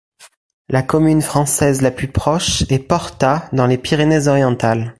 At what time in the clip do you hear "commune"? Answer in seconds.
0.81-1.21